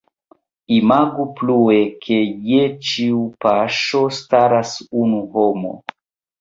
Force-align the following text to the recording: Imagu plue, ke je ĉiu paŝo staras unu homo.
Imagu 0.77 1.25
plue, 1.39 1.77
ke 2.07 2.17
je 2.49 2.63
ĉiu 2.89 3.21
paŝo 3.47 4.03
staras 4.23 4.75
unu 5.05 5.25
homo. 5.39 5.79